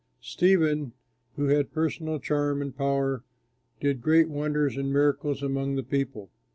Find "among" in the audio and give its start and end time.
5.43-5.75